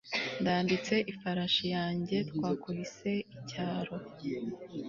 ndambitse 0.41 0.95
ifarashi 1.11 1.65
yanjye 1.75 2.15
twakubise 2.29 3.11
icyaro 3.35 3.95